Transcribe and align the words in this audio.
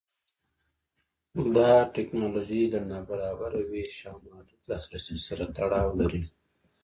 دا 1.55 1.71
د 1.85 1.89
ټکنالوژۍ 1.95 2.63
له 2.73 2.79
نابرابره 2.91 3.61
وېش 3.71 3.95
او 4.09 4.15
محدود 4.25 4.61
لاسرسي 4.69 5.17
سره 5.27 5.43
تړاو 5.57 5.89
لري. 5.99 6.23